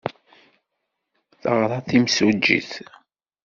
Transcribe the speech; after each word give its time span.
Teɣra 1.41 1.77
d 1.83 1.85
timsujjit. 1.89 2.71